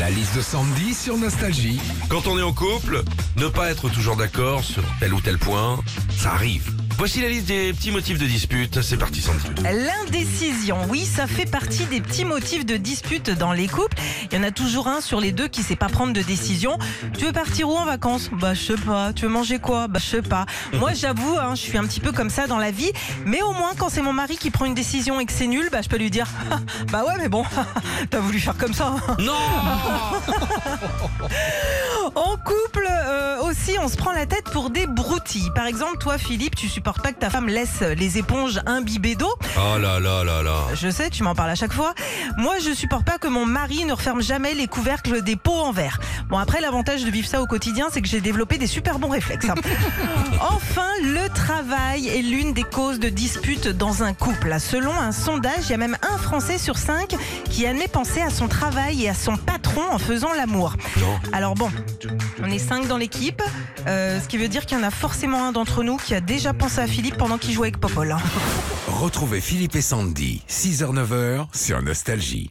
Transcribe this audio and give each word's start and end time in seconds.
La 0.00 0.08
liste 0.08 0.34
de 0.34 0.40
Sandy 0.40 0.94
sur 0.94 1.18
Nostalgie. 1.18 1.78
Quand 2.08 2.26
on 2.26 2.38
est 2.38 2.42
en 2.42 2.54
couple, 2.54 3.02
ne 3.36 3.48
pas 3.48 3.70
être 3.70 3.90
toujours 3.90 4.16
d'accord 4.16 4.64
sur 4.64 4.82
tel 4.98 5.12
ou 5.12 5.20
tel 5.20 5.36
point, 5.36 5.78
ça 6.08 6.32
arrive. 6.32 6.79
Voici 7.00 7.22
la 7.22 7.30
liste 7.30 7.46
des 7.46 7.72
petits 7.72 7.90
motifs 7.92 8.18
de 8.18 8.26
dispute. 8.26 8.82
C'est 8.82 8.98
parti, 8.98 9.22
Sandy. 9.22 9.46
L'indécision, 9.62 10.76
oui, 10.90 11.06
ça 11.06 11.26
fait 11.26 11.50
partie 11.50 11.86
des 11.86 12.02
petits 12.02 12.26
motifs 12.26 12.66
de 12.66 12.76
dispute 12.76 13.30
dans 13.30 13.52
les 13.54 13.68
couples. 13.68 13.96
Il 14.30 14.36
y 14.36 14.38
en 14.38 14.44
a 14.44 14.50
toujours 14.50 14.86
un 14.86 15.00
sur 15.00 15.18
les 15.18 15.32
deux 15.32 15.48
qui 15.48 15.62
sait 15.62 15.76
pas 15.76 15.88
prendre 15.88 16.12
de 16.12 16.20
décision. 16.20 16.78
Tu 17.18 17.24
veux 17.24 17.32
partir 17.32 17.70
où 17.70 17.74
en 17.74 17.86
vacances? 17.86 18.28
Bah 18.34 18.52
je 18.52 18.60
sais 18.60 18.74
pas. 18.74 19.14
Tu 19.14 19.22
veux 19.22 19.30
manger 19.30 19.58
quoi? 19.58 19.88
Bah 19.88 19.98
je 19.98 20.08
sais 20.10 20.20
pas. 20.20 20.44
Moi 20.74 20.92
j'avoue, 20.92 21.38
hein, 21.38 21.54
je 21.54 21.62
suis 21.62 21.78
un 21.78 21.84
petit 21.86 22.00
peu 22.00 22.12
comme 22.12 22.28
ça 22.28 22.46
dans 22.46 22.58
la 22.58 22.70
vie, 22.70 22.92
mais 23.24 23.40
au 23.40 23.54
moins 23.54 23.72
quand 23.78 23.88
c'est 23.88 24.02
mon 24.02 24.12
mari 24.12 24.36
qui 24.36 24.50
prend 24.50 24.66
une 24.66 24.74
décision 24.74 25.20
et 25.20 25.24
que 25.24 25.32
c'est 25.32 25.46
nul, 25.46 25.70
bah 25.72 25.80
je 25.80 25.88
peux 25.88 25.96
lui 25.96 26.10
dire 26.10 26.26
bah 26.92 27.02
ouais 27.08 27.14
mais 27.18 27.30
bon, 27.30 27.44
t'as 28.10 28.20
voulu 28.20 28.38
faire 28.40 28.58
comme 28.58 28.74
ça. 28.74 28.94
hein. 29.08 29.16
Non 29.18 29.32
aussi, 33.70 33.78
on 33.78 33.88
se 33.88 33.96
prend 33.96 34.12
la 34.12 34.26
tête 34.26 34.44
pour 34.44 34.70
des 34.70 34.86
broutilles. 34.86 35.50
Par 35.54 35.66
exemple, 35.66 35.98
toi 35.98 36.18
Philippe, 36.18 36.54
tu 36.56 36.68
supportes 36.68 37.02
pas 37.02 37.12
que 37.12 37.18
ta 37.18 37.30
femme 37.30 37.48
laisse 37.48 37.80
les 37.80 38.18
éponges 38.18 38.60
imbibées 38.66 39.14
d'eau. 39.14 39.32
Oh 39.56 39.78
là 39.78 40.00
là 40.00 40.24
là 40.24 40.42
là. 40.42 40.58
Je 40.74 40.88
sais, 40.90 41.10
tu 41.10 41.22
m'en 41.22 41.34
parles 41.34 41.50
à 41.50 41.54
chaque 41.54 41.72
fois. 41.72 41.94
Moi, 42.36 42.54
je 42.64 42.72
supporte 42.72 43.04
pas 43.04 43.18
que 43.18 43.28
mon 43.28 43.46
mari 43.46 43.84
ne 43.84 43.92
referme 43.92 44.22
jamais 44.22 44.54
les 44.54 44.66
couvercles 44.66 45.22
des 45.22 45.36
pots 45.36 45.52
en 45.60 45.72
verre. 45.72 46.00
Bon, 46.28 46.38
après, 46.38 46.60
l'avantage 46.60 47.04
de 47.04 47.10
vivre 47.10 47.28
ça 47.28 47.42
au 47.42 47.46
quotidien, 47.46 47.88
c'est 47.92 48.00
que 48.02 48.08
j'ai 48.08 48.20
développé 48.20 48.58
des 48.58 48.66
super 48.66 48.98
bons 48.98 49.08
réflexes. 49.10 49.48
hein. 49.48 49.54
enfin, 50.40 50.88
le 51.02 51.28
travail 51.28 52.08
est 52.08 52.22
l'une 52.22 52.52
des 52.52 52.64
causes 52.64 52.98
de 52.98 53.08
disputes 53.08 53.68
dans 53.68 54.02
un 54.02 54.14
couple. 54.14 54.54
Selon 54.58 54.92
un 54.98 55.12
sondage, 55.12 55.64
il 55.64 55.70
y 55.70 55.74
a 55.74 55.78
même 55.78 55.96
un 56.02 56.18
Français 56.18 56.58
sur 56.58 56.78
cinq 56.78 57.14
qui 57.50 57.66
admet 57.66 57.88
penser 57.88 58.20
à 58.20 58.30
son 58.30 58.48
travail 58.48 59.04
et 59.04 59.08
à 59.08 59.14
son 59.14 59.36
patron 59.36 59.82
en 59.90 59.98
faisant 59.98 60.32
l'amour. 60.34 60.74
Alors 61.32 61.54
bon, 61.54 61.70
on 62.42 62.50
est 62.50 62.58
cinq 62.58 62.86
dans 62.86 62.96
l'équipe, 62.96 63.42
euh, 63.86 64.20
ce 64.20 64.28
qui 64.28 64.38
veut 64.38 64.48
dire 64.48 64.66
qu'il 64.66 64.78
y 64.78 64.80
en 64.80 64.84
a 64.84 64.90
forcément 64.90 65.44
un 65.46 65.52
d'entre 65.52 65.82
nous 65.82 65.96
qui 65.96 66.14
a 66.14 66.20
déjà 66.20 66.52
pensé 66.52 66.80
à 66.80 66.86
Philippe 66.86 67.16
pendant 67.16 67.38
qu'il 67.38 67.52
jouait 67.54 67.68
avec 67.68 67.80
Popol. 67.80 68.16
Retrouvez 68.88 69.40
Philippe 69.40 69.76
et 69.76 69.82
Sandy, 69.82 70.42
6h-9h 70.48 71.46
sur 71.54 71.82
Nostalgie. 71.82 72.50